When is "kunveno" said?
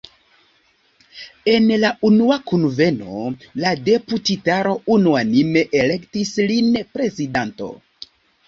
2.51-3.19